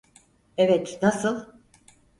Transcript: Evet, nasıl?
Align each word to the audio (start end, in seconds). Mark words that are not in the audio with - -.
Evet, 0.57 0.99
nasıl? 1.01 1.45